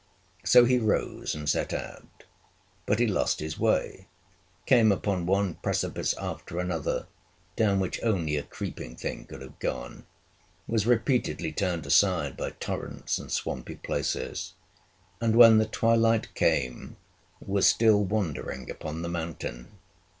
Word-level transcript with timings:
So 0.43 0.65
he 0.65 0.79
rose 0.79 1.35
and 1.35 1.47
set 1.47 1.71
out. 1.75 2.23
But 2.87 2.97
he 2.97 3.05
lost 3.05 3.39
his 3.39 3.59
way; 3.59 4.07
came 4.65 4.91
upon 4.91 5.27
one 5.27 5.57
precipice 5.61 6.15
after 6.17 6.57
another, 6.57 7.05
down 7.55 7.79
which 7.79 8.01
only 8.01 8.35
a 8.35 8.41
creeping 8.41 8.95
thing 8.95 9.25
could 9.25 9.43
have 9.43 9.59
gone; 9.59 10.07
was 10.67 10.87
repeatedly 10.87 11.51
turned 11.51 11.85
aside 11.85 12.35
by 12.35 12.49
torrents 12.49 13.19
and 13.19 13.31
swampy 13.31 13.75
places; 13.75 14.53
and 15.21 15.35
when 15.35 15.59
the 15.59 15.67
twilight 15.67 16.33
came, 16.33 16.97
was 17.39 17.67
still 17.67 18.03
wandering 18.03 18.71
upon 18.71 19.03
the 19.03 19.09
mountain. 19.09 19.67